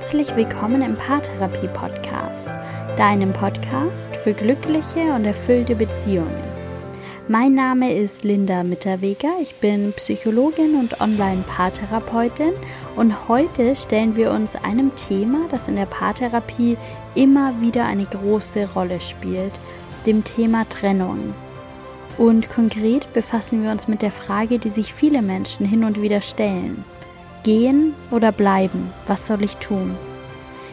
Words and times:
Herzlich 0.00 0.34
willkommen 0.34 0.80
im 0.80 0.96
Paartherapie 0.96 1.68
Podcast, 1.74 2.48
deinem 2.96 3.34
Podcast 3.34 4.16
für 4.16 4.32
glückliche 4.32 5.12
und 5.14 5.26
erfüllte 5.26 5.76
Beziehungen. 5.76 6.42
Mein 7.28 7.52
Name 7.52 7.92
ist 7.92 8.24
Linda 8.24 8.62
Mitterweger, 8.62 9.28
ich 9.42 9.56
bin 9.56 9.92
Psychologin 9.92 10.76
und 10.76 11.02
Online-Paartherapeutin 11.02 12.54
und 12.96 13.28
heute 13.28 13.76
stellen 13.76 14.16
wir 14.16 14.30
uns 14.30 14.56
einem 14.56 14.90
Thema, 14.96 15.40
das 15.50 15.68
in 15.68 15.76
der 15.76 15.84
Paartherapie 15.84 16.78
immer 17.14 17.60
wieder 17.60 17.84
eine 17.84 18.06
große 18.06 18.72
Rolle 18.72 19.02
spielt, 19.02 19.52
dem 20.06 20.24
Thema 20.24 20.66
Trennung. 20.70 21.34
Und 22.16 22.48
konkret 22.48 23.12
befassen 23.12 23.62
wir 23.64 23.70
uns 23.70 23.86
mit 23.86 24.00
der 24.00 24.12
Frage, 24.12 24.58
die 24.58 24.70
sich 24.70 24.94
viele 24.94 25.20
Menschen 25.20 25.66
hin 25.66 25.84
und 25.84 26.00
wieder 26.00 26.22
stellen. 26.22 26.86
Gehen 27.42 27.94
oder 28.10 28.32
bleiben? 28.32 28.92
Was 29.06 29.26
soll 29.26 29.42
ich 29.44 29.56
tun? 29.56 29.96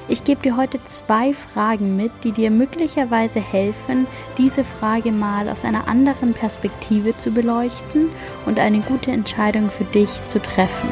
Ich 0.10 0.24
gebe 0.24 0.42
dir 0.42 0.56
heute 0.56 0.82
zwei 0.86 1.34
Fragen 1.34 1.98
mit, 1.98 2.12
die 2.24 2.32
dir 2.32 2.50
möglicherweise 2.50 3.42
helfen, 3.42 4.08
diese 4.38 4.64
Frage 4.64 5.12
mal 5.12 5.50
aus 5.50 5.66
einer 5.66 5.88
anderen 5.88 6.34
Perspektive 6.34 7.18
zu 7.18 7.32
beleuchten 7.32 8.10
und 8.46 8.60
eine 8.60 8.80
gute 8.80 9.12
Entscheidung 9.12 9.70
für 9.70 9.84
dich 9.84 10.26
zu 10.26 10.42
treffen. 10.42 10.90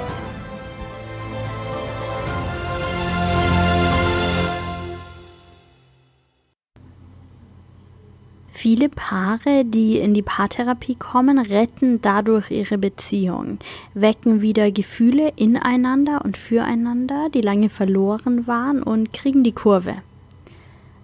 Viele 8.66 8.90
Paare, 8.90 9.64
die 9.64 10.00
in 10.00 10.16
die 10.16 10.24
Paartherapie 10.24 10.96
kommen, 10.96 11.38
retten 11.38 12.02
dadurch 12.02 12.49
ihre 12.49 12.80
Beziehung, 12.80 13.60
wecken 13.94 14.41
wieder 14.41 14.71
Gefühle 14.71 15.34
ineinander 15.35 16.26
und 16.26 16.35
füreinander, 16.35 17.30
die 17.32 17.41
lange 17.41 17.70
verloren 17.70 18.48
waren 18.48 18.82
und 18.82 19.13
kriegen 19.13 19.43
die 19.43 19.52
Kurve. 19.52 19.98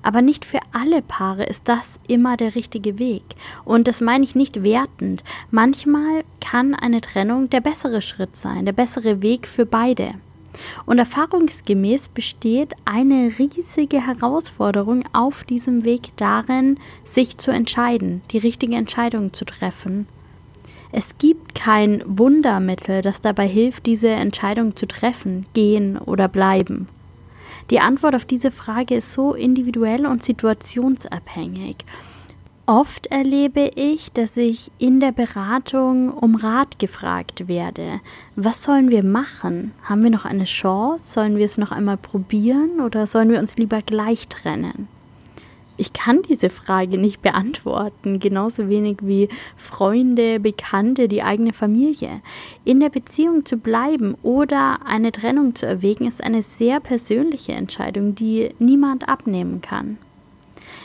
Aber 0.02 0.24
nicht 0.24 0.44
für 0.44 0.58
alle 0.72 1.04
Paare 1.04 1.44
ist 1.44 1.68
das 1.68 2.00
immer 2.08 2.36
der 2.36 2.56
richtige 2.56 2.98
Weg. 2.98 3.26
Und 3.64 3.88
das 3.88 4.02
meine 4.02 4.24
ich 4.24 4.34
nicht 4.34 4.64
wertend. 4.64 5.24
Manchmal 5.52 6.24
kann 6.40 6.74
eine 6.74 7.00
Trennung 7.00 7.52
der 7.52 7.62
bessere 7.62 8.02
Schritt 8.02 8.36
sein, 8.36 8.66
der 8.66 8.74
bessere 8.74 9.22
Weg 9.22 9.46
für 9.46 9.68
beide. 9.68 10.16
Und 10.86 11.00
erfahrungsgemäß 11.00 12.10
besteht 12.10 12.74
eine 12.86 13.32
riesige 13.40 14.06
Herausforderung 14.06 15.04
auf 15.14 15.44
diesem 15.44 15.86
Weg 15.86 16.16
darin, 16.18 16.78
sich 17.04 17.38
zu 17.38 17.52
entscheiden, 17.52 18.22
die 18.32 18.38
richtige 18.38 18.76
Entscheidung 18.76 19.34
zu 19.34 19.46
treffen. 19.46 20.08
Es 20.92 21.18
gibt 21.18 21.56
kein 21.56 22.04
Wundermittel, 22.06 23.02
das 23.02 23.22
dabei 23.22 23.48
hilft, 23.48 23.86
diese 23.86 24.10
Entscheidung 24.10 24.76
zu 24.76 24.88
treffen, 24.88 25.46
gehen 25.54 25.98
oder 25.98 26.28
bleiben. 26.28 26.90
Die 27.70 27.80
Antwort 27.80 28.16
auf 28.16 28.26
diese 28.26 28.52
Frage 28.52 28.96
ist 28.96 29.14
so 29.14 29.34
individuell 29.34 30.06
und 30.06 30.22
situationsabhängig. 30.22 31.78
Oft 32.72 33.08
erlebe 33.08 33.70
ich, 33.76 34.14
dass 34.14 34.38
ich 34.38 34.72
in 34.78 35.02
der 35.02 35.12
Beratung 35.12 36.10
um 36.10 36.36
Rat 36.36 36.80
gefragt 36.80 37.50
werde. 37.50 38.00
Was 38.38 38.64
sollen 38.64 38.92
wir 38.92 39.04
machen? 39.04 39.74
Haben 39.84 40.04
wir 40.04 40.10
noch 40.10 40.24
eine 40.24 40.46
Chance? 40.46 41.04
Sollen 41.04 41.36
wir 41.36 41.44
es 41.44 41.58
noch 41.58 41.74
einmal 41.74 41.98
probieren 41.98 42.80
oder 42.80 43.08
sollen 43.08 43.30
wir 43.30 43.40
uns 43.40 43.58
lieber 43.58 43.82
gleich 43.82 44.30
trennen? 44.30 44.88
Ich 45.76 45.92
kann 45.92 46.22
diese 46.22 46.50
Frage 46.50 46.98
nicht 46.98 47.22
beantworten, 47.22 48.22
genauso 48.22 48.70
wenig 48.70 49.00
wie 49.02 49.28
Freunde, 49.58 50.40
Bekannte, 50.40 51.10
die 51.10 51.24
eigene 51.24 51.52
Familie. 51.52 52.22
In 52.64 52.80
der 52.80 52.90
Beziehung 52.90 53.44
zu 53.44 53.58
bleiben 53.58 54.16
oder 54.24 54.80
eine 54.86 55.12
Trennung 55.12 55.56
zu 55.56 55.66
erwägen, 55.66 56.08
ist 56.08 56.24
eine 56.24 56.42
sehr 56.42 56.80
persönliche 56.80 57.52
Entscheidung, 57.52 58.16
die 58.16 58.52
niemand 58.60 59.10
abnehmen 59.10 59.60
kann. 59.60 59.98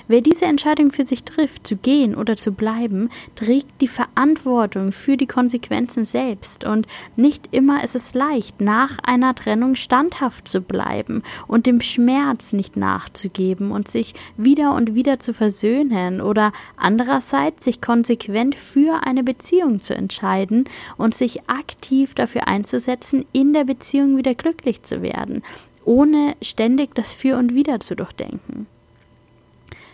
Wer 0.09 0.21
diese 0.21 0.45
Entscheidung 0.45 0.93
für 0.93 1.05
sich 1.05 1.25
trifft, 1.25 1.67
zu 1.67 1.77
gehen 1.77 2.15
oder 2.15 2.37
zu 2.37 2.53
bleiben, 2.53 3.11
trägt 3.35 3.81
die 3.81 3.89
Verantwortung 3.89 4.93
für 4.93 5.17
die 5.17 5.27
Konsequenzen 5.27 6.05
selbst. 6.05 6.65
Und 6.65 6.87
nicht 7.17 7.49
immer 7.51 7.83
ist 7.83 7.97
es 7.97 8.15
leicht, 8.15 8.61
nach 8.61 8.99
einer 9.03 9.35
Trennung 9.35 9.75
standhaft 9.75 10.47
zu 10.49 10.61
bleiben 10.61 11.23
und 11.47 11.67
dem 11.67 11.81
Schmerz 11.81 12.53
nicht 12.53 12.77
nachzugeben 12.77 13.73
und 13.73 13.89
sich 13.89 14.15
wieder 14.37 14.75
und 14.75 14.95
wieder 14.95 15.19
zu 15.19 15.35
versöhnen 15.35 16.21
oder 16.21 16.53
andererseits 16.77 17.65
sich 17.65 17.81
konsequent 17.81 18.55
für 18.55 19.07
eine 19.07 19.25
Beziehung 19.25 19.81
zu 19.81 19.95
entscheiden 19.95 20.65
und 20.97 21.15
sich 21.15 21.49
aktiv 21.49 22.15
dafür 22.15 22.47
einzusetzen, 22.49 23.27
in 23.33 23.53
der 23.53 23.65
Beziehung 23.65 24.17
wieder 24.17 24.35
glücklich 24.35 24.83
zu 24.83 25.03
werden, 25.03 25.43
ohne 25.85 26.37
ständig 26.43 26.95
das 26.95 27.15
Für 27.15 27.37
und 27.39 27.55
Wider 27.55 27.81
zu 27.81 27.97
durchdenken. 27.97 28.67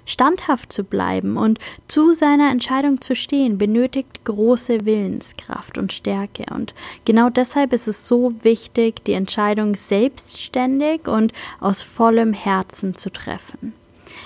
Standhaft 0.05 0.73
zu 0.73 0.85
bleiben 0.85 1.37
und 1.37 1.59
zu 1.89 2.13
seiner 2.13 2.51
Entscheidung 2.51 3.01
zu 3.01 3.15
stehen, 3.15 3.59
benötigt 3.59 4.25
große 4.25 4.85
Willenskraft 4.85 5.79
und 5.79 5.93
Stärke. 5.93 6.47
Und 6.53 6.75
genau 7.05 7.31
deshalb 7.31 7.73
ist 7.73 7.89
es 7.89 8.07
so 8.07 8.33
wichtig, 8.43 9.05
die 9.05 9.13
Entscheidung 9.13 9.75
selbstständig 9.75 11.07
und 11.07 11.33
aus 11.61 11.83
vollem 11.83 12.33
Herzen 12.33 12.95
zu 12.95 13.11
treffen. 13.11 13.75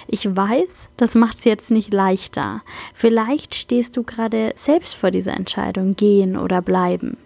Ich 0.08 0.36
weiß, 0.36 0.88
das 0.96 1.14
macht 1.14 1.38
es 1.38 1.44
jetzt 1.44 1.70
nicht 1.70 1.92
leichter. 1.92 2.62
Vielleicht 2.94 3.54
stehst 3.54 3.96
du 3.96 4.02
gerade 4.02 4.52
selbst 4.56 4.94
vor 4.94 5.10
dieser 5.10 5.34
Entscheidung, 5.34 5.96
gehen 5.96 6.36
oder 6.36 6.62
bleiben, 6.62 7.16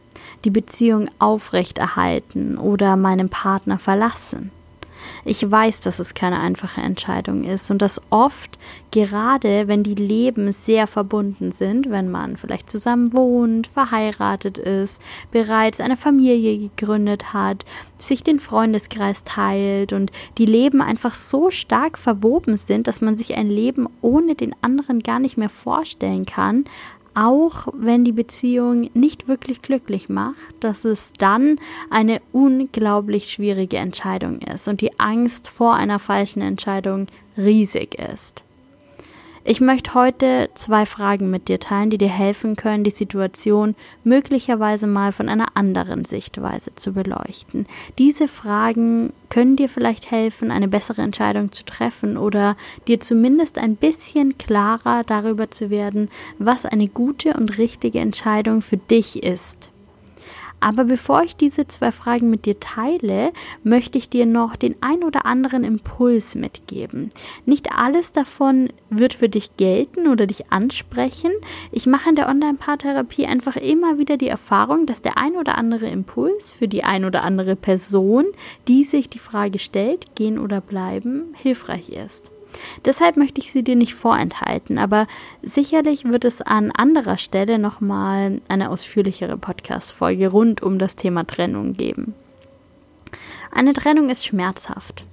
die 0.45 0.51
Beziehung 0.51 1.09
aufrechterhalten 1.19 2.59
oder 2.59 2.97
meinen 2.97 3.29
Partner 3.29 3.79
verlassen. 3.79 4.51
Ich 5.25 5.49
weiß, 5.49 5.81
dass 5.81 5.99
es 5.99 6.15
keine 6.15 6.41
einfache 6.41 6.81
Entscheidung 6.81 7.45
ist 7.45 7.71
und 7.71 7.83
dass 7.83 8.01
oft, 8.11 8.59
gerade 8.91 9.69
wenn 9.69 9.83
die 9.83 9.95
Leben 9.95 10.53
sehr 10.53 10.87
verbunden 10.87 11.53
sind, 11.53 11.91
wenn 11.91 12.11
man 12.11 12.37
vielleicht 12.37 12.71
zusammen 12.71 13.13
wohnt, 13.13 13.67
verheiratet 13.69 14.59
ist, 14.59 15.01
bereits 15.31 15.81
eine 15.81 15.97
Familie 15.97 16.59
gegründet 16.59 17.33
hat, 17.33 17.65
sich 17.99 18.23
den 18.23 18.41
Freundeskreis 18.41 19.25
teilt 19.25 19.93
und 19.93 20.11
die 20.39 20.47
Leben 20.47 20.81
einfach 20.83 21.15
so 21.15 21.51
stark 21.51 21.99
verwoben 21.99 22.57
sind, 22.57 22.87
dass 22.87 23.01
man 23.01 23.17
sich 23.17 23.37
ein 23.37 23.49
Leben 23.49 23.89
ohne 24.01 24.35
den 24.35 24.55
anderen 24.63 25.01
gar 25.01 25.19
nicht 25.19 25.37
mehr 25.37 25.51
vorstellen 25.51 26.27
kann, 26.27 26.65
auch 27.15 27.69
wenn 27.75 28.05
die 28.05 28.13
Beziehung 28.13 28.91
nicht 28.95 29.29
wirklich 29.29 29.63
glücklich 29.63 30.09
macht, 30.09 30.37
dass 30.61 30.85
es 30.85 31.13
dann 31.19 31.59
eine 31.91 32.21
unglaublich 32.33 33.31
schwierige 33.31 33.79
Entscheidung 33.79 34.41
ist 34.41 34.69
und 34.69 34.81
die 34.81 34.99
Angst 34.99 35.49
vor 35.49 35.75
einer 35.75 35.99
falschen 35.99 36.43
Entscheidung 36.43 37.07
riesig 37.37 37.95
ist. 37.95 38.45
Ich 39.43 39.63
möchte 39.63 39.95
heute 39.95 40.51
zwei 40.55 40.85
Fragen 40.85 41.31
mit 41.31 41.49
dir 41.49 41.59
teilen, 41.59 41.89
die 41.89 41.97
dir 41.97 42.11
helfen 42.11 42.57
können, 42.57 42.85
die 42.85 42.91
Situation 42.91 43.75
möglicherweise 44.05 44.87
mal 44.87 45.13
von 45.13 45.31
einer 45.31 45.57
anderen 45.57 46.05
Sichtweise 46.05 46.75
zu 46.75 46.93
beleuchten. 46.93 47.67
Diese 47.97 48.29
Fragen 48.29 49.15
können 49.31 49.57
dir 49.57 49.71
vielleicht 49.71 50.11
helfen, 50.11 50.51
eine 50.51 50.69
bessere 50.69 51.01
Entscheidung 51.01 51.53
zu 51.53 51.65
treffen 51.65 52.19
oder 52.19 52.55
dir 52.87 53.01
zumindest 53.01 53.57
ein 53.57 53.77
bisschen 53.77 54.37
klarer 54.37 55.05
darüber 55.05 55.51
zu 55.51 55.71
werden, 55.71 56.11
was 56.39 56.67
eine 56.67 56.89
gute 56.89 57.33
und 57.33 57.57
richtige 57.57 58.01
Entscheidung 58.01 58.61
für 58.61 58.77
dich 58.77 59.23
ist. 59.23 59.70
Aber 60.61 60.85
bevor 60.85 61.23
ich 61.23 61.37
diese 61.37 61.67
zwei 61.67 61.91
Fragen 61.91 62.29
mit 62.29 62.45
dir 62.45 62.61
teile, 62.61 63.33
möchte 63.65 63.97
ich 63.97 64.11
dir 64.11 64.27
noch 64.27 64.57
den 64.57 64.77
ein 64.83 65.03
oder 65.03 65.25
anderen 65.25 65.65
Impuls 65.65 66.35
mitgeben. 66.35 67.11
Nicht 67.47 67.73
alles 67.73 68.13
davon 68.13 68.69
wird 68.91 69.15
für 69.15 69.31
dich 69.31 69.57
gelten 69.57 70.07
oder 70.07 70.27
dich 70.27 70.53
ansprechen. 70.53 71.33
Ich 71.73 71.87
mache 71.87 72.11
in 72.11 72.17
der 72.17 72.29
Online-Paartherapie 72.29 73.27
einfach 73.27 73.57
immer 73.57 73.99
wieder 73.99 74.19
die 74.19 74.29
Erfahrung, 74.29 74.85
dass 74.85 75.01
der 75.01 75.17
ein 75.17 75.37
oder 75.37 75.57
andere 75.57 75.89
Impuls 75.89 76.53
für 76.53 76.69
die 76.69 76.85
ein 76.85 77.07
oder 77.07 77.23
andere 77.23 77.57
Person, 77.57 78.27
die 78.69 78.85
sich 78.85 79.09
die 79.09 79.19
Frage 79.19 79.59
stellt, 79.59 80.15
gehen 80.15 80.39
oder 80.39 80.61
bleiben, 80.61 81.35
hilfreich 81.37 81.89
ist. 81.89 82.31
Deshalb 82.85 83.17
möchte 83.17 83.41
ich 83.41 83.53
sie 83.53 83.63
dir 83.63 83.77
nicht 83.77 83.95
vorenthalten, 83.95 84.79
aber 84.79 85.07
sicherlich 85.43 86.05
wird 86.05 86.25
es 86.25 86.43
an 86.43 86.71
anderer 86.71 87.19
Stelle 87.19 87.59
nochmal 87.59 88.41
eine 88.49 88.71
ausführlichere 88.71 89.37
Podcast-Folge 89.37 90.29
rund 90.29 90.63
um 90.63 90.79
das 90.79 90.97
Thema 90.97 91.27
Trennung 91.27 91.75
geben. 91.75 92.15
Eine 93.53 93.73
Trennung 93.73 94.11
ist 94.11 94.27
schmerzhaft. 94.27 95.05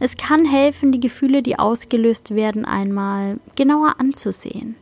Es 0.00 0.16
kann 0.16 0.44
helfen, 0.44 0.92
die 0.92 1.00
Gefühle, 1.00 1.42
die 1.42 1.58
ausgelöst 1.58 2.34
werden, 2.34 2.64
einmal 2.64 3.38
genauer 3.56 3.96
anzusehen. 3.98 4.76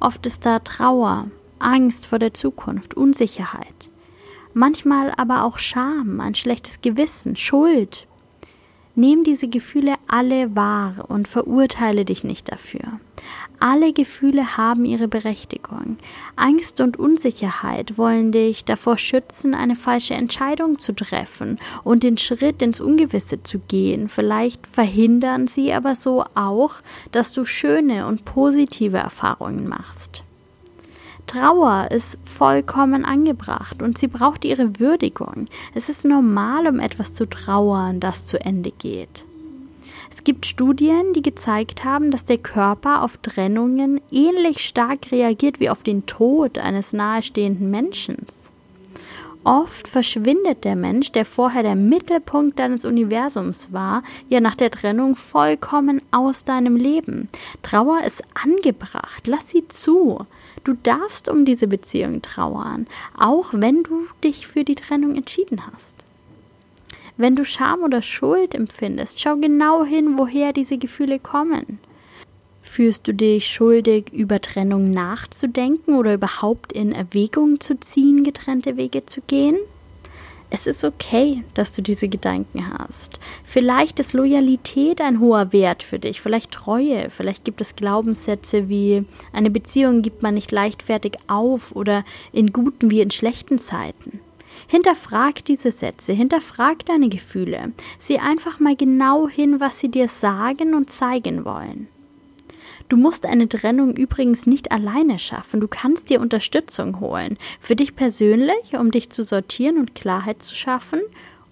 Oft 0.00 0.26
ist 0.26 0.46
da 0.46 0.58
Trauer, 0.60 1.26
Angst 1.58 2.06
vor 2.06 2.18
der 2.18 2.34
Zukunft, 2.34 2.94
Unsicherheit. 2.94 3.90
Manchmal 4.54 5.12
aber 5.16 5.44
auch 5.44 5.58
Scham, 5.58 6.20
ein 6.20 6.34
schlechtes 6.34 6.80
Gewissen, 6.80 7.36
Schuld, 7.36 8.06
Nehm 8.98 9.24
diese 9.24 9.48
Gefühle 9.48 9.95
alle 10.08 10.54
wahr 10.56 11.04
und 11.08 11.28
verurteile 11.28 12.04
dich 12.04 12.24
nicht 12.24 12.50
dafür. 12.50 13.00
Alle 13.58 13.92
Gefühle 13.92 14.56
haben 14.56 14.84
ihre 14.84 15.08
Berechtigung. 15.08 15.96
Angst 16.36 16.80
und 16.80 16.98
Unsicherheit 16.98 17.96
wollen 17.96 18.30
dich 18.30 18.64
davor 18.64 18.98
schützen, 18.98 19.54
eine 19.54 19.76
falsche 19.76 20.14
Entscheidung 20.14 20.78
zu 20.78 20.94
treffen 20.94 21.58
und 21.82 22.02
den 22.02 22.18
Schritt 22.18 22.60
ins 22.60 22.80
Ungewisse 22.80 23.42
zu 23.42 23.58
gehen. 23.60 24.08
Vielleicht 24.08 24.66
verhindern 24.66 25.46
sie 25.46 25.72
aber 25.72 25.96
so 25.96 26.24
auch, 26.34 26.74
dass 27.12 27.32
du 27.32 27.44
schöne 27.44 28.06
und 28.06 28.24
positive 28.24 28.98
Erfahrungen 28.98 29.68
machst. 29.68 30.22
Trauer 31.26 31.88
ist 31.90 32.18
vollkommen 32.24 33.04
angebracht 33.04 33.82
und 33.82 33.98
sie 33.98 34.06
braucht 34.06 34.44
ihre 34.44 34.78
Würdigung. 34.78 35.46
Es 35.74 35.88
ist 35.88 36.04
normal, 36.04 36.68
um 36.68 36.78
etwas 36.78 37.14
zu 37.14 37.28
trauern, 37.28 37.98
das 37.98 38.26
zu 38.26 38.40
Ende 38.40 38.70
geht. 38.70 39.24
Es 40.16 40.24
gibt 40.24 40.46
Studien, 40.46 41.12
die 41.12 41.20
gezeigt 41.20 41.84
haben, 41.84 42.10
dass 42.10 42.24
der 42.24 42.38
Körper 42.38 43.02
auf 43.02 43.18
Trennungen 43.18 44.00
ähnlich 44.10 44.66
stark 44.66 45.12
reagiert 45.12 45.60
wie 45.60 45.68
auf 45.68 45.82
den 45.82 46.06
Tod 46.06 46.56
eines 46.56 46.94
nahestehenden 46.94 47.70
Menschen. 47.70 48.26
Oft 49.44 49.86
verschwindet 49.86 50.64
der 50.64 50.74
Mensch, 50.74 51.12
der 51.12 51.26
vorher 51.26 51.62
der 51.62 51.76
Mittelpunkt 51.76 52.58
deines 52.58 52.86
Universums 52.86 53.74
war, 53.74 54.02
ja 54.30 54.40
nach 54.40 54.54
der 54.54 54.70
Trennung 54.70 55.16
vollkommen 55.16 56.00
aus 56.12 56.44
deinem 56.44 56.76
Leben. 56.76 57.28
Trauer 57.60 58.02
ist 58.06 58.22
angebracht, 58.42 59.26
lass 59.26 59.50
sie 59.50 59.68
zu. 59.68 60.24
Du 60.64 60.72
darfst 60.82 61.28
um 61.28 61.44
diese 61.44 61.68
Beziehung 61.68 62.22
trauern, 62.22 62.86
auch 63.18 63.50
wenn 63.52 63.82
du 63.82 64.06
dich 64.24 64.46
für 64.46 64.64
die 64.64 64.76
Trennung 64.76 65.14
entschieden 65.14 65.60
hast. 65.70 66.05
Wenn 67.16 67.34
du 67.34 67.44
Scham 67.44 67.82
oder 67.82 68.02
Schuld 68.02 68.54
empfindest, 68.54 69.20
schau 69.20 69.36
genau 69.36 69.84
hin, 69.84 70.18
woher 70.18 70.52
diese 70.52 70.76
Gefühle 70.76 71.18
kommen. 71.18 71.78
Fühlst 72.62 73.06
du 73.08 73.14
dich 73.14 73.46
schuldig, 73.46 74.12
über 74.12 74.40
Trennung 74.40 74.90
nachzudenken 74.90 75.94
oder 75.94 76.14
überhaupt 76.14 76.72
in 76.72 76.92
Erwägung 76.92 77.60
zu 77.60 77.78
ziehen, 77.80 78.22
getrennte 78.22 78.76
Wege 78.76 79.06
zu 79.06 79.22
gehen? 79.22 79.56
Es 80.50 80.66
ist 80.66 80.84
okay, 80.84 81.42
dass 81.54 81.72
du 81.72 81.82
diese 81.82 82.08
Gedanken 82.08 82.70
hast. 82.78 83.18
Vielleicht 83.44 83.98
ist 83.98 84.12
Loyalität 84.12 85.00
ein 85.00 85.18
hoher 85.18 85.52
Wert 85.52 85.82
für 85.82 85.98
dich, 85.98 86.20
vielleicht 86.20 86.52
Treue, 86.52 87.10
vielleicht 87.10 87.44
gibt 87.44 87.60
es 87.60 87.76
Glaubenssätze 87.76 88.68
wie 88.68 89.04
eine 89.32 89.50
Beziehung 89.50 90.02
gibt 90.02 90.22
man 90.22 90.34
nicht 90.34 90.52
leichtfertig 90.52 91.16
auf 91.26 91.74
oder 91.74 92.04
in 92.32 92.52
guten 92.52 92.90
wie 92.90 93.00
in 93.00 93.10
schlechten 93.10 93.58
Zeiten. 93.58 94.20
Hinterfrag 94.68 95.44
diese 95.44 95.70
Sätze, 95.70 96.12
hinterfrag 96.12 96.84
deine 96.86 97.08
Gefühle. 97.08 97.72
Sieh 97.98 98.18
einfach 98.18 98.58
mal 98.58 98.76
genau 98.76 99.28
hin, 99.28 99.60
was 99.60 99.78
sie 99.78 99.88
dir 99.88 100.08
sagen 100.08 100.74
und 100.74 100.90
zeigen 100.90 101.44
wollen. 101.44 101.88
Du 102.88 102.96
musst 102.96 103.26
eine 103.26 103.48
Trennung 103.48 103.96
übrigens 103.96 104.46
nicht 104.46 104.70
alleine 104.70 105.18
schaffen. 105.18 105.60
Du 105.60 105.66
kannst 105.66 106.08
dir 106.08 106.20
Unterstützung 106.20 107.00
holen. 107.00 107.36
Für 107.60 107.74
dich 107.74 107.96
persönlich, 107.96 108.74
um 108.78 108.90
dich 108.90 109.10
zu 109.10 109.24
sortieren 109.24 109.78
und 109.78 109.94
Klarheit 109.94 110.42
zu 110.42 110.54
schaffen. 110.54 111.00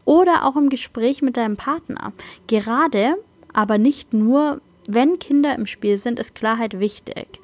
Oder 0.04 0.44
auch 0.44 0.56
im 0.56 0.68
Gespräch 0.68 1.22
mit 1.22 1.36
deinem 1.36 1.56
Partner. 1.56 2.12
Gerade, 2.46 3.16
aber 3.52 3.78
nicht 3.78 4.12
nur, 4.12 4.60
wenn 4.86 5.18
Kinder 5.18 5.54
im 5.56 5.66
Spiel 5.66 5.98
sind, 5.98 6.18
ist 6.18 6.34
Klarheit 6.34 6.78
wichtig. 6.78 7.40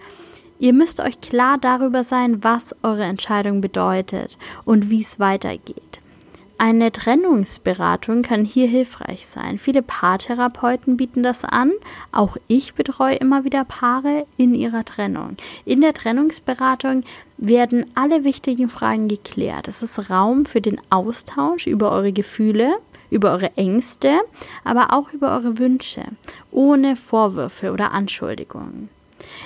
Ihr 0.61 0.75
müsst 0.75 1.01
euch 1.01 1.23
klar 1.23 1.57
darüber 1.57 2.05
sein, 2.05 2.45
was 2.45 2.77
eure 2.83 3.05
Entscheidung 3.05 3.63
bedeutet 3.63 4.37
und 4.67 4.91
wie 4.91 5.01
es 5.01 5.19
weitergeht. 5.19 6.01
Eine 6.59 6.93
Trennungsberatung 6.93 8.21
kann 8.21 8.45
hier 8.45 8.69
hilfreich 8.69 9.27
sein. 9.27 9.59
Viele 9.59 9.81
Paartherapeuten 9.81 10.99
bieten 10.99 11.23
das 11.23 11.47
an. 11.47 11.73
Auch 12.13 12.37
ich 12.47 12.75
betreue 12.75 13.15
immer 13.15 13.45
wieder 13.45 13.65
Paare 13.65 14.27
in 14.37 14.55
ihrer 14.55 14.85
Trennung. 14.85 15.39
In 15.65 15.81
der 15.81 15.95
Trennungsberatung 15.95 17.05
werden 17.39 17.87
alle 17.95 18.25
wichtigen 18.25 18.69
Fragen 18.69 19.09
geklärt. 19.09 19.67
Es 19.67 19.81
ist 19.83 20.11
Raum 20.11 20.45
für 20.45 20.61
den 20.61 20.79
Austausch 20.91 21.67
über 21.67 21.91
eure 21.91 22.13
Gefühle, 22.13 22.77
über 23.09 23.31
eure 23.31 23.57
Ängste, 23.57 24.19
aber 24.63 24.93
auch 24.93 25.15
über 25.15 25.35
eure 25.35 25.59
Wünsche, 25.59 26.03
ohne 26.51 26.97
Vorwürfe 26.97 27.73
oder 27.73 27.93
Anschuldigungen. 27.93 28.91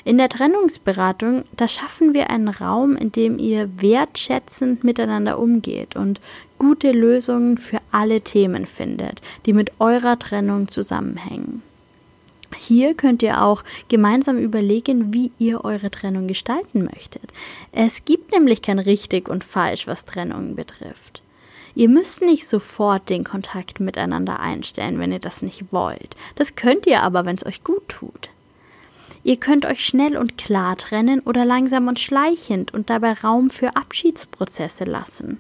In 0.04 0.18
der 0.18 0.28
Trennungsberatung, 0.28 1.44
da 1.56 1.66
schaffen 1.66 2.12
wir 2.12 2.28
einen 2.28 2.48
Raum, 2.48 2.94
in 2.94 3.10
dem 3.10 3.38
ihr 3.38 3.70
wertschätzend 3.80 4.84
miteinander 4.84 5.38
umgeht 5.38 5.96
und 5.96 6.20
gute 6.58 6.92
Lösungen 6.92 7.56
für 7.56 7.80
alle 7.90 8.20
Themen 8.20 8.66
findet, 8.66 9.22
die 9.46 9.54
mit 9.54 9.72
eurer 9.80 10.18
Trennung 10.18 10.68
zusammenhängen. 10.68 11.62
Hier 12.54 12.94
könnt 12.94 13.22
ihr 13.22 13.42
auch 13.42 13.64
gemeinsam 13.88 14.38
überlegen, 14.38 15.12
wie 15.12 15.32
ihr 15.38 15.64
eure 15.64 15.90
Trennung 15.90 16.28
gestalten 16.28 16.84
möchtet. 16.84 17.32
Es 17.72 18.04
gibt 18.04 18.30
nämlich 18.32 18.60
kein 18.60 18.78
richtig 18.78 19.28
und 19.28 19.42
falsch, 19.42 19.86
was 19.86 20.04
Trennungen 20.04 20.54
betrifft. 20.54 21.22
Ihr 21.74 21.88
müsst 21.88 22.20
nicht 22.20 22.46
sofort 22.46 23.08
den 23.08 23.24
Kontakt 23.24 23.80
miteinander 23.80 24.38
einstellen, 24.38 24.98
wenn 24.98 25.12
ihr 25.12 25.18
das 25.18 25.42
nicht 25.42 25.64
wollt. 25.72 26.14
Das 26.36 26.54
könnt 26.56 26.86
ihr 26.86 27.02
aber, 27.02 27.24
wenn 27.24 27.36
es 27.36 27.46
euch 27.46 27.64
gut 27.64 27.88
tut. 27.88 28.30
Ihr 29.24 29.38
könnt 29.38 29.64
euch 29.64 29.84
schnell 29.84 30.18
und 30.18 30.36
klar 30.36 30.76
trennen 30.76 31.20
oder 31.20 31.46
langsam 31.46 31.88
und 31.88 31.98
schleichend 31.98 32.74
und 32.74 32.90
dabei 32.90 33.14
Raum 33.14 33.48
für 33.48 33.74
Abschiedsprozesse 33.74 34.84
lassen. 34.84 35.38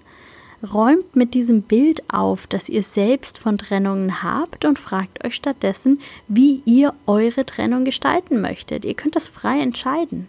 Räumt 0.72 1.14
mit 1.14 1.34
diesem 1.34 1.60
Bild 1.60 2.02
auf, 2.08 2.46
das 2.46 2.70
ihr 2.70 2.82
selbst 2.82 3.36
von 3.36 3.58
Trennungen 3.58 4.22
habt 4.22 4.64
und 4.64 4.78
fragt 4.78 5.22
euch 5.22 5.34
stattdessen, 5.34 6.00
wie 6.28 6.62
ihr 6.64 6.94
eure 7.06 7.44
Trennung 7.44 7.84
gestalten 7.84 8.40
möchtet. 8.40 8.86
Ihr 8.86 8.94
könnt 8.94 9.16
das 9.16 9.28
frei 9.28 9.60
entscheiden. 9.60 10.28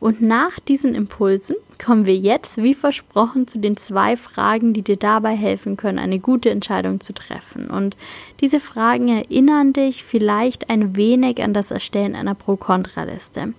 Und 0.00 0.22
nach 0.22 0.60
diesen 0.60 0.94
Impulsen 0.94 1.56
kommen 1.84 2.06
wir 2.06 2.16
jetzt, 2.16 2.62
wie 2.62 2.74
versprochen, 2.74 3.48
zu 3.48 3.58
den 3.58 3.76
zwei 3.76 4.16
Fragen, 4.16 4.72
die 4.72 4.82
dir 4.82 4.96
dabei 4.96 5.34
helfen 5.34 5.76
können, 5.76 5.98
eine 5.98 6.18
gute 6.18 6.50
Entscheidung 6.50 7.00
zu 7.00 7.12
treffen. 7.12 7.68
Und 7.68 7.96
diese 8.40 8.60
Fragen 8.60 9.08
erinnern 9.08 9.72
dich 9.72 10.04
vielleicht 10.04 10.70
ein 10.70 10.96
wenig 10.96 11.42
an 11.42 11.54
das 11.54 11.70
Erstellen 11.70 12.14
einer 12.14 12.34
Pro-Kontra-Liste. 12.34 13.54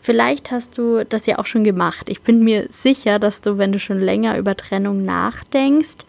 Vielleicht 0.00 0.50
hast 0.50 0.78
du 0.78 1.04
das 1.04 1.26
ja 1.26 1.38
auch 1.38 1.46
schon 1.46 1.64
gemacht. 1.64 2.08
Ich 2.08 2.22
bin 2.22 2.42
mir 2.42 2.66
sicher, 2.70 3.18
dass 3.18 3.42
du, 3.42 3.58
wenn 3.58 3.72
du 3.72 3.78
schon 3.78 4.00
länger 4.00 4.38
über 4.38 4.56
Trennung 4.56 5.04
nachdenkst, 5.04 6.06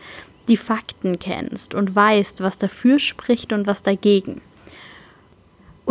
die 0.47 0.57
Fakten 0.57 1.19
kennst 1.19 1.75
und 1.75 1.95
weißt, 1.95 2.41
was 2.41 2.57
dafür 2.57 2.99
spricht 2.99 3.53
und 3.53 3.67
was 3.67 3.83
dagegen. 3.83 4.41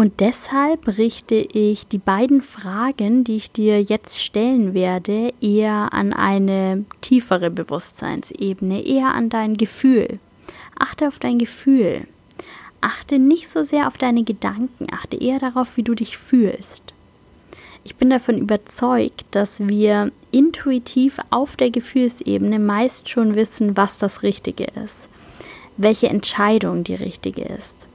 Und 0.00 0.20
deshalb 0.20 0.96
richte 0.96 1.34
ich 1.34 1.86
die 1.86 1.98
beiden 1.98 2.40
Fragen, 2.40 3.22
die 3.22 3.36
ich 3.36 3.52
dir 3.52 3.82
jetzt 3.82 4.18
stellen 4.22 4.72
werde, 4.72 5.34
eher 5.42 5.92
an 5.92 6.14
eine 6.14 6.86
tiefere 7.02 7.50
Bewusstseinsebene, 7.50 8.82
eher 8.86 9.08
an 9.08 9.28
dein 9.28 9.58
Gefühl. 9.58 10.18
Achte 10.78 11.06
auf 11.06 11.18
dein 11.18 11.36
Gefühl. 11.36 12.06
Achte 12.80 13.18
nicht 13.18 13.50
so 13.50 13.62
sehr 13.62 13.88
auf 13.88 13.98
deine 13.98 14.24
Gedanken, 14.24 14.86
achte 14.90 15.18
eher 15.18 15.38
darauf, 15.38 15.76
wie 15.76 15.82
du 15.82 15.94
dich 15.94 16.16
fühlst. 16.16 16.94
Ich 17.84 17.96
bin 17.96 18.08
davon 18.08 18.38
überzeugt, 18.38 19.26
dass 19.32 19.68
wir 19.68 20.12
intuitiv 20.32 21.18
auf 21.28 21.56
der 21.56 21.68
Gefühlsebene 21.68 22.58
meist 22.58 23.10
schon 23.10 23.34
wissen, 23.34 23.76
was 23.76 23.98
das 23.98 24.22
Richtige 24.22 24.64
ist, 24.82 25.10
welche 25.76 26.08
Entscheidung 26.08 26.84
die 26.84 26.94
richtige 26.94 27.42
ist. 27.42 27.86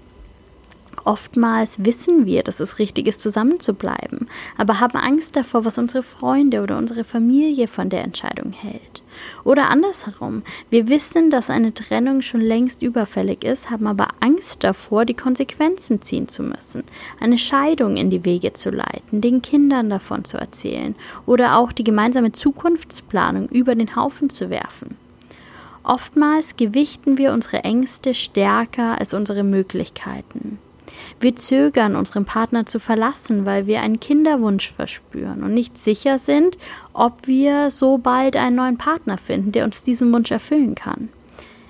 Oftmals 1.05 1.85
wissen 1.85 2.25
wir, 2.25 2.41
dass 2.41 2.59
es 2.59 2.79
richtig 2.79 3.07
ist, 3.07 3.21
zusammenzubleiben, 3.21 4.27
aber 4.57 4.79
haben 4.79 4.97
Angst 4.97 5.35
davor, 5.35 5.63
was 5.63 5.77
unsere 5.77 6.01
Freunde 6.01 6.63
oder 6.63 6.79
unsere 6.79 7.03
Familie 7.03 7.67
von 7.67 7.91
der 7.91 8.03
Entscheidung 8.03 8.53
hält. 8.53 9.03
Oder 9.43 9.69
andersherum, 9.69 10.41
wir 10.71 10.89
wissen, 10.89 11.29
dass 11.29 11.51
eine 11.51 11.75
Trennung 11.75 12.23
schon 12.23 12.41
längst 12.41 12.81
überfällig 12.81 13.43
ist, 13.43 13.69
haben 13.69 13.85
aber 13.85 14.07
Angst 14.19 14.63
davor, 14.63 15.05
die 15.05 15.13
Konsequenzen 15.13 16.01
ziehen 16.01 16.27
zu 16.27 16.41
müssen, 16.41 16.83
eine 17.19 17.37
Scheidung 17.37 17.97
in 17.97 18.09
die 18.09 18.25
Wege 18.25 18.53
zu 18.53 18.71
leiten, 18.71 19.21
den 19.21 19.43
Kindern 19.43 19.91
davon 19.91 20.25
zu 20.25 20.39
erzählen 20.39 20.95
oder 21.27 21.59
auch 21.59 21.71
die 21.71 21.83
gemeinsame 21.83 22.31
Zukunftsplanung 22.31 23.47
über 23.49 23.75
den 23.75 23.95
Haufen 23.95 24.31
zu 24.31 24.49
werfen. 24.49 24.97
Oftmals 25.83 26.57
gewichten 26.57 27.19
wir 27.19 27.31
unsere 27.31 27.63
Ängste 27.63 28.15
stärker 28.15 28.99
als 28.99 29.13
unsere 29.13 29.43
Möglichkeiten. 29.43 30.57
Wir 31.19 31.35
zögern, 31.35 31.95
unseren 31.95 32.25
Partner 32.25 32.65
zu 32.65 32.79
verlassen, 32.79 33.45
weil 33.45 33.67
wir 33.67 33.81
einen 33.81 33.99
Kinderwunsch 33.99 34.71
verspüren 34.71 35.43
und 35.43 35.53
nicht 35.53 35.77
sicher 35.77 36.17
sind, 36.17 36.57
ob 36.93 37.27
wir 37.27 37.71
so 37.71 37.97
bald 37.97 38.35
einen 38.35 38.55
neuen 38.55 38.77
Partner 38.77 39.17
finden, 39.17 39.51
der 39.51 39.65
uns 39.65 39.83
diesen 39.83 40.13
Wunsch 40.13 40.31
erfüllen 40.31 40.75
kann. 40.75 41.09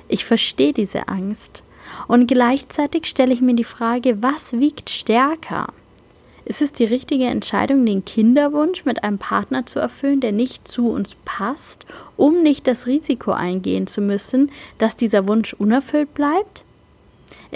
Ich 0.07 0.25
verstehe 0.25 0.73
diese 0.73 1.07
Angst 1.07 1.63
und 2.07 2.27
gleichzeitig 2.27 3.05
stelle 3.05 3.33
ich 3.33 3.41
mir 3.41 3.55
die 3.55 3.63
Frage, 3.63 4.21
was 4.21 4.53
wiegt 4.53 4.89
stärker? 4.89 5.67
Ist 6.45 6.61
es 6.61 6.71
die 6.71 6.85
richtige 6.85 7.25
Entscheidung, 7.25 7.85
den 7.85 8.05
Kinderwunsch 8.05 8.85
mit 8.85 9.03
einem 9.03 9.17
Partner 9.17 9.65
zu 9.65 9.79
erfüllen, 9.79 10.21
der 10.21 10.31
nicht 10.31 10.67
zu 10.67 10.89
uns 10.89 11.15
passt, 11.25 11.87
um 12.17 12.43
nicht 12.43 12.67
das 12.67 12.85
Risiko 12.85 13.31
eingehen 13.31 13.87
zu 13.87 13.99
müssen, 13.99 14.51
dass 14.77 14.95
dieser 14.95 15.27
Wunsch 15.27 15.53
unerfüllt 15.53 16.13
bleibt? 16.13 16.63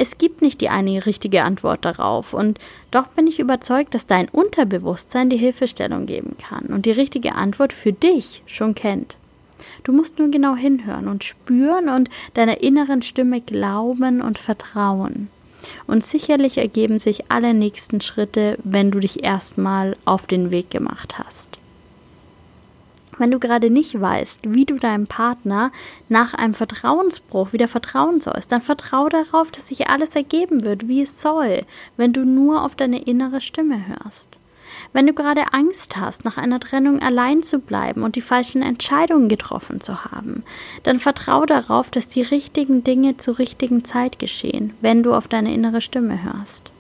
Es 0.02 0.18
gibt 0.18 0.42
nicht 0.42 0.62
die 0.62 0.70
eine 0.70 1.06
richtige 1.06 1.44
Antwort 1.44 1.84
darauf, 1.84 2.34
und 2.34 2.58
doch 2.90 3.08
bin 3.08 3.28
ich 3.28 3.38
überzeugt, 3.38 3.94
dass 3.94 4.08
dein 4.08 4.30
Unterbewusstsein 4.30 5.30
die 5.30 5.36
Hilfestellung 5.36 6.06
geben 6.06 6.38
kann 6.38 6.68
und 6.68 6.86
die 6.86 6.92
richtige 6.92 7.36
Antwort 7.36 7.74
für 7.74 7.92
dich 7.92 8.42
schon 8.46 8.76
kennt. 8.76 9.18
Du 9.84 9.92
musst 9.92 10.18
nur 10.18 10.32
genau 10.32 10.56
hinhören 10.56 11.10
und 11.10 11.26
spüren 11.26 11.90
und 11.90 12.10
deiner 12.34 12.62
inneren 12.62 13.02
Stimme 13.02 13.42
glauben 13.42 14.22
und 14.22 14.40
vertrauen. 14.40 15.28
Und 15.86 16.06
sicherlich 16.06 16.58
ergeben 16.58 17.00
sich 17.00 17.30
alle 17.30 17.54
nächsten 17.54 18.00
Schritte, 18.00 18.58
wenn 18.64 18.92
du 18.92 19.02
dich 19.02 19.26
erstmal 19.26 19.98
auf 20.06 20.28
den 20.28 20.50
Weg 20.50 20.70
gemacht 20.70 21.20
hast. 21.20 21.60
Wenn 23.20 23.32
du 23.32 23.38
gerade 23.38 23.70
nicht 23.70 24.00
weißt, 24.00 24.56
wie 24.56 24.66
du 24.66 24.80
deinem 24.80 25.06
Partner 25.06 25.72
nach 26.08 26.34
einem 26.34 26.54
Vertrauensbruch 26.54 27.54
wieder 27.54 27.68
vertrauen 27.68 28.22
sollst, 28.22 28.52
dann 28.52 28.62
vertraue 28.62 29.10
darauf, 29.10 29.52
dass 29.52 29.68
sich 29.68 29.90
alles 29.90 30.16
ergeben 30.16 30.64
wird, 30.64 30.88
wie 30.88 31.02
es 31.02 31.22
soll, 31.22 31.64
wenn 31.98 32.14
du 32.14 32.26
nur 32.26 32.64
auf 32.64 32.76
deine 32.76 33.04
innere 33.04 33.42
Stimme 33.42 33.88
hörst. 33.88 34.40
Wenn 34.94 35.06
du 35.06 35.14
gerade 35.14 35.54
Angst 35.54 35.98
hast, 35.98 36.24
nach 36.24 36.38
einer 36.38 36.60
Trennung 36.62 37.02
allein 37.02 37.44
zu 37.44 37.60
bleiben 37.60 38.04
und 38.04 38.16
die 38.16 38.22
falschen 38.22 38.62
Entscheidungen 38.62 39.28
getroffen 39.28 39.82
zu 39.82 40.06
haben, 40.06 40.44
dann 40.84 41.00
vertraue 41.00 41.46
darauf, 41.46 41.92
dass 41.92 42.08
die 42.08 42.22
richtigen 42.22 42.84
Dinge 42.86 43.18
zur 43.18 43.38
richtigen 43.38 43.84
Zeit 43.84 44.18
geschehen, 44.20 44.74
wenn 44.80 45.04
du 45.04 45.14
auf 45.14 45.28
deine 45.28 45.54
innere 45.54 45.82
Stimme 45.82 46.24
hörst. 46.24 46.72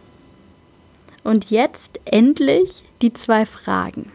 Und 1.23 1.51
jetzt 1.51 1.99
endlich 2.05 2.83
die 3.01 3.11
zwei 3.11 3.45
Fragen. 3.45 4.11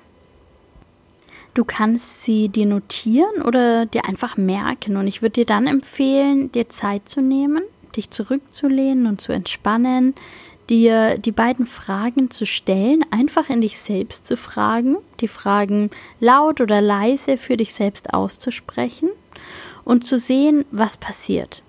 Du 1.55 1.65
kannst 1.65 2.25
sie 2.25 2.49
dir 2.49 2.67
notieren 2.67 3.43
oder 3.43 3.87
dir 3.87 4.07
einfach 4.07 4.37
merken. 4.37 4.97
Und 4.97 5.07
ich 5.07 5.23
würde 5.23 5.35
dir 5.35 5.47
dann 5.47 5.69
empfehlen, 5.69 6.51
dir 6.51 6.69
Zeit 6.69 7.09
zu 7.09 7.21
nehmen, 7.21 7.63
dich 7.97 8.11
zurückzulehnen 8.11 9.07
und 9.07 9.21
zu 9.21 9.33
entspannen, 9.33 10.15
dir 10.69 11.17
die 11.19 11.33
beiden 11.33 11.67
Fragen 11.67 12.31
zu 12.31 12.45
stellen, 12.45 13.05
einfach 13.11 13.51
in 13.51 13.61
dich 13.61 13.79
selbst 13.79 14.27
zu 14.27 14.37
fragen, 14.37 14.97
die 15.21 15.29
Fragen 15.29 15.91
laut 16.19 16.61
oder 16.61 16.81
leise 16.81 17.37
für 17.37 17.57
dich 17.57 17.73
selbst 17.73 18.13
auszusprechen 18.13 19.11
und 19.85 20.05
zu 20.05 20.19
sehen, 20.19 20.65
was 20.71 20.97
passiert, 20.97 21.63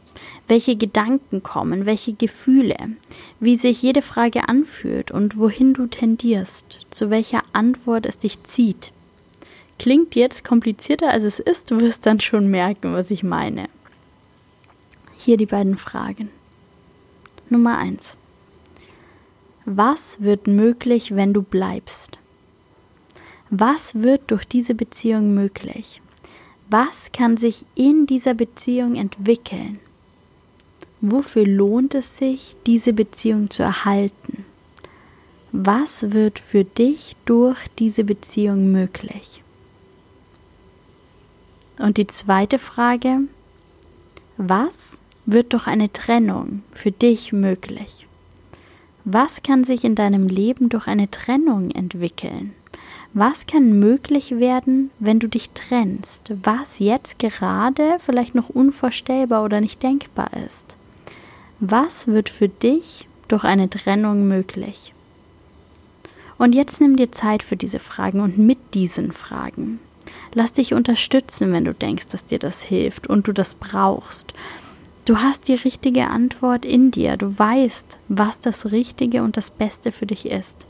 welche 0.48 0.78
Gedanken 0.78 1.44
kommen, 1.44 1.86
welche 1.86 2.14
Gefühle, 2.14 2.78
wie 3.40 3.58
sich 3.58 3.82
jede 3.82 4.02
Frage 4.02 4.48
anfühlt 4.48 5.12
und 5.12 5.38
wohin 5.38 5.74
du 5.74 5.88
tendierst, 5.88 6.88
zu 6.90 7.10
welcher 7.10 7.44
Antwort 7.54 8.06
es 8.06 8.18
dich 8.18 8.42
zieht. 8.44 8.92
Klingt 9.78 10.16
jetzt 10.16 10.44
komplizierter 10.44 11.10
als 11.10 11.24
es 11.24 11.40
ist, 11.40 11.72
du 11.72 11.80
wirst 11.80 12.06
dann 12.06 12.20
schon 12.20 12.50
merken, 12.50 12.94
was 12.94 13.12
ich 13.12 13.24
meine. 13.24 13.70
Hier 15.18 15.38
die 15.38 15.46
beiden 15.46 15.78
Fragen. 15.78 16.30
Nummer 17.50 17.78
1. 17.78 18.18
Was 19.66 20.22
wird 20.22 20.48
möglich, 20.48 21.16
wenn 21.16 21.34
du 21.34 21.42
bleibst? 21.42 22.20
Was 23.50 23.96
wird 23.96 24.32
durch 24.32 24.46
diese 24.46 24.76
Beziehung 24.76 25.34
möglich? 25.34 26.02
Was 26.70 27.12
kann 27.12 27.38
sich 27.38 27.66
in 27.76 28.08
dieser 28.08 28.34
Beziehung 28.34 28.96
entwickeln? 28.96 29.80
Wofür 31.02 31.46
lohnt 31.46 31.94
es 31.94 32.18
sich, 32.18 32.56
diese 32.66 32.94
Beziehung 32.94 33.50
zu 33.50 33.62
erhalten? 33.64 34.46
Was 35.52 36.12
wird 36.12 36.40
für 36.40 36.64
dich 36.64 37.16
durch 37.26 37.60
diese 37.78 38.04
Beziehung 38.04 38.72
möglich? 38.72 39.44
Und 41.80 41.98
die 41.98 42.08
zweite 42.08 42.58
Frage, 42.58 43.20
was 44.38 45.00
wird 45.26 45.54
durch 45.54 45.68
eine 45.68 45.92
Trennung 45.92 46.64
für 46.72 46.92
dich 46.92 47.34
möglich? 47.34 48.08
Was 49.04 49.44
kann 49.44 49.64
sich 49.64 49.84
in 49.84 49.96
deinem 49.96 50.28
Leben 50.28 50.70
durch 50.70 50.88
eine 50.88 51.12
Trennung 51.12 51.72
entwickeln? 51.72 52.54
Was 53.14 53.46
kann 53.46 53.80
möglich 53.80 54.40
werden, 54.40 54.90
wenn 55.00 55.20
du 55.20 55.28
dich 55.28 55.52
trennst? 55.52 56.34
Was 56.44 56.80
jetzt 56.80 57.20
gerade 57.20 57.98
vielleicht 58.00 58.36
noch 58.36 58.50
unvorstellbar 58.50 59.44
oder 59.44 59.62
nicht 59.62 59.84
denkbar 59.84 60.32
ist? 60.46 60.76
Was 61.60 62.08
wird 62.08 62.30
für 62.30 62.50
dich 62.50 63.08
durch 63.28 63.44
eine 63.44 63.70
Trennung 63.70 64.28
möglich? 64.28 64.94
Und 66.38 66.54
jetzt 66.54 66.82
nimm 66.82 66.98
dir 66.98 67.12
Zeit 67.12 67.44
für 67.44 67.56
diese 67.56 67.80
Fragen 67.80 68.20
und 68.20 68.38
mit 68.38 68.58
diesen 68.74 69.14
Fragen. 69.14 69.80
Lass 70.38 70.52
dich 70.52 70.74
unterstützen, 70.74 71.54
wenn 71.54 71.64
du 71.64 71.74
denkst, 71.74 72.08
dass 72.08 72.26
dir 72.26 72.40
das 72.40 72.62
hilft 72.62 73.08
und 73.08 73.28
du 73.28 73.32
das 73.32 73.54
brauchst. 73.54 74.34
Du 75.06 75.20
hast 75.20 75.48
die 75.48 75.54
richtige 75.54 76.08
Antwort 76.08 76.66
in 76.66 76.92
dir. 76.92 77.16
Du 77.16 77.40
weißt, 77.40 77.98
was 78.10 78.40
das 78.40 78.72
Richtige 78.74 79.24
und 79.24 79.38
das 79.38 79.50
Beste 79.50 79.94
für 79.94 80.06
dich 80.06 80.26
ist. 80.26 80.68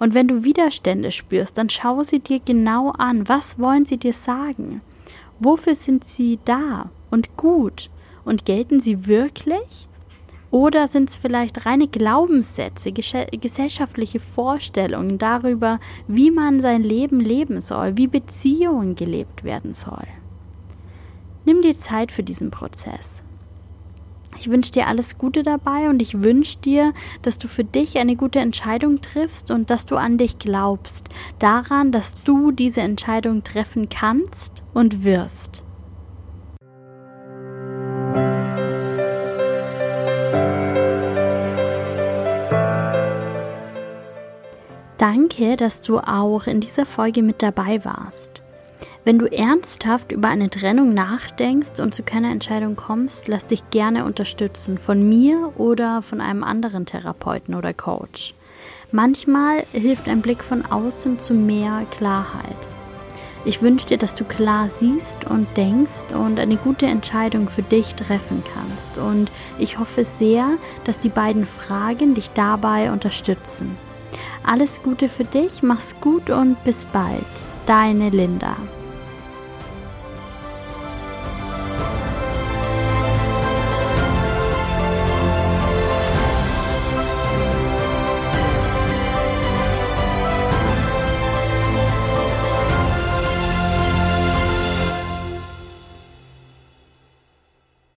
Und 0.00 0.12
wenn 0.12 0.26
du 0.26 0.42
Widerstände 0.42 1.12
spürst, 1.12 1.56
dann 1.56 1.70
schau 1.70 2.02
sie 2.02 2.18
dir 2.18 2.40
genau 2.40 2.90
an. 2.90 3.28
Was 3.28 3.60
wollen 3.60 3.86
sie 3.86 3.96
dir 3.96 4.12
sagen? 4.12 4.80
Wofür 5.38 5.76
sind 5.76 6.04
sie 6.04 6.40
da 6.44 6.90
und 7.12 7.36
gut? 7.36 7.90
Und 8.24 8.44
gelten 8.44 8.80
sie 8.80 9.06
wirklich? 9.06 9.86
Oder 10.54 10.86
sind 10.86 11.10
es 11.10 11.16
vielleicht 11.16 11.66
reine 11.66 11.88
Glaubenssätze, 11.88 12.92
gesellschaftliche 12.92 14.20
Vorstellungen 14.20 15.18
darüber, 15.18 15.80
wie 16.06 16.30
man 16.30 16.60
sein 16.60 16.84
Leben 16.84 17.18
leben 17.18 17.60
soll, 17.60 17.96
wie 17.96 18.06
Beziehungen 18.06 18.94
gelebt 18.94 19.42
werden 19.42 19.74
soll? 19.74 20.06
Nimm 21.44 21.60
dir 21.60 21.76
Zeit 21.76 22.12
für 22.12 22.22
diesen 22.22 22.52
Prozess. 22.52 23.24
Ich 24.38 24.48
wünsche 24.48 24.70
dir 24.70 24.86
alles 24.86 25.18
Gute 25.18 25.42
dabei 25.42 25.88
und 25.88 26.00
ich 26.00 26.22
wünsche 26.22 26.58
dir, 26.58 26.92
dass 27.22 27.40
du 27.40 27.48
für 27.48 27.64
dich 27.64 27.98
eine 27.98 28.14
gute 28.14 28.38
Entscheidung 28.38 29.00
triffst 29.00 29.50
und 29.50 29.70
dass 29.70 29.86
du 29.86 29.96
an 29.96 30.18
dich 30.18 30.38
glaubst, 30.38 31.08
daran, 31.40 31.90
dass 31.90 32.16
du 32.22 32.52
diese 32.52 32.80
Entscheidung 32.80 33.42
treffen 33.42 33.88
kannst 33.88 34.62
und 34.72 35.02
wirst. 35.02 35.63
Danke, 45.04 45.58
dass 45.58 45.82
du 45.82 45.98
auch 45.98 46.46
in 46.46 46.60
dieser 46.60 46.86
Folge 46.86 47.22
mit 47.22 47.42
dabei 47.42 47.84
warst. 47.84 48.40
Wenn 49.04 49.18
du 49.18 49.26
ernsthaft 49.26 50.12
über 50.12 50.28
eine 50.28 50.48
Trennung 50.48 50.94
nachdenkst 50.94 51.78
und 51.78 51.94
zu 51.94 52.02
keiner 52.02 52.30
Entscheidung 52.30 52.74
kommst, 52.74 53.28
lass 53.28 53.44
dich 53.44 53.68
gerne 53.68 54.06
unterstützen 54.06 54.78
von 54.78 55.06
mir 55.06 55.52
oder 55.58 56.00
von 56.00 56.22
einem 56.22 56.42
anderen 56.42 56.86
Therapeuten 56.86 57.54
oder 57.54 57.74
Coach. 57.74 58.32
Manchmal 58.92 59.64
hilft 59.72 60.08
ein 60.08 60.22
Blick 60.22 60.42
von 60.42 60.64
außen 60.64 61.18
zu 61.18 61.34
mehr 61.34 61.82
Klarheit. 61.90 62.56
Ich 63.44 63.60
wünsche 63.60 63.88
dir, 63.88 63.98
dass 63.98 64.14
du 64.14 64.24
klar 64.24 64.70
siehst 64.70 65.26
und 65.26 65.46
denkst 65.54 66.14
und 66.18 66.40
eine 66.40 66.56
gute 66.56 66.86
Entscheidung 66.86 67.50
für 67.50 67.60
dich 67.60 67.94
treffen 67.94 68.42
kannst. 68.54 68.96
Und 68.96 69.30
ich 69.58 69.78
hoffe 69.78 70.02
sehr, 70.06 70.52
dass 70.84 70.98
die 70.98 71.10
beiden 71.10 71.44
Fragen 71.44 72.14
dich 72.14 72.30
dabei 72.30 72.90
unterstützen. 72.90 73.76
Alles 74.44 74.82
Gute 74.82 75.08
für 75.08 75.24
dich, 75.24 75.62
mach's 75.62 75.96
gut 76.00 76.28
und 76.28 76.62
bis 76.64 76.84
bald. 76.84 77.24
Deine 77.66 78.10
Linda. 78.10 78.56